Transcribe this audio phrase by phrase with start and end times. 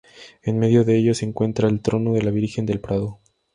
[0.41, 3.19] En medio de ellos se encuentra el trono de la Virgen del Prado.